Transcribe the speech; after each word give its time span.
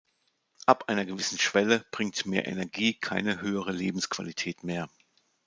Ab 0.65 0.85
einer 0.87 1.05
gewissen 1.05 1.37
Schwelle 1.37 1.85
bringt 1.91 2.25
mehr 2.25 2.47
Energie 2.47 2.95
keine 2.95 3.39
höhere 3.39 3.71
Lebensqualität 3.71 4.63
mehr. 4.63 4.89